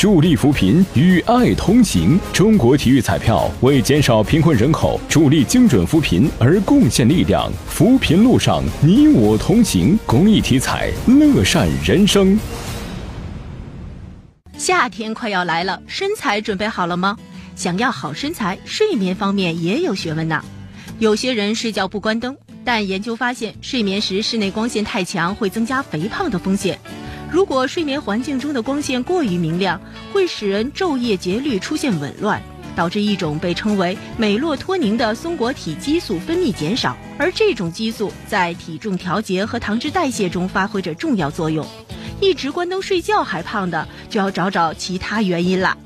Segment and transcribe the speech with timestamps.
[0.00, 2.18] 助力扶贫，与爱同行。
[2.32, 7.52] 中国体育彩票为减少贫困人口，助力精准扶贫而贡献力量。
[7.68, 9.98] 扶贫路上，你我同行。
[10.06, 12.40] 公益体彩，乐善人生。
[14.56, 17.14] 夏天快要来了，身材准备好了吗？
[17.54, 20.42] 想要好身材，睡眠方面也有学问呢。
[20.98, 26.78] 有些人睡觉不关灯，但研究发现，睡眠时室内光线太强会增加肥胖的风险。
[27.32, 29.80] 如果睡眠环境中的光线过于明亮，
[30.12, 32.42] 会使人昼夜节律出现紊乱，
[32.74, 41.64] 导致一种被称为美洛托宁的松果体激素分泌减少，而这种激素在体重调节和糖脂代谢中发挥着重要作用。
[42.20, 45.76] 一直关灯睡觉还胖的，就要找找其他原因了。